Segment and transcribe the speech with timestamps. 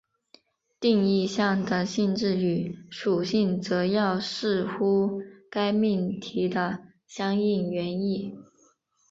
[0.79, 8.33] 定义项的性质与属性则要视乎该命题的相应原意。